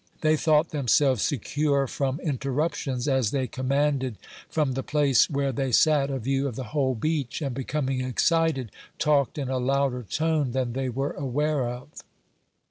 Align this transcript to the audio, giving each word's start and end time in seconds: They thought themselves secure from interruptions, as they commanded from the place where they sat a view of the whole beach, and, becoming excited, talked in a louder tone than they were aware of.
They 0.21 0.35
thought 0.35 0.69
themselves 0.69 1.21
secure 1.21 1.85
from 1.85 2.19
interruptions, 2.21 3.07
as 3.07 3.29
they 3.29 3.45
commanded 3.45 4.17
from 4.49 4.71
the 4.71 4.81
place 4.81 5.29
where 5.29 5.51
they 5.51 5.71
sat 5.71 6.09
a 6.09 6.17
view 6.17 6.47
of 6.47 6.55
the 6.55 6.63
whole 6.73 6.95
beach, 6.95 7.39
and, 7.39 7.53
becoming 7.53 8.01
excited, 8.01 8.71
talked 8.97 9.37
in 9.37 9.47
a 9.49 9.59
louder 9.59 10.01
tone 10.01 10.53
than 10.53 10.73
they 10.73 10.89
were 10.89 11.11
aware 11.11 11.69
of. 11.69 11.89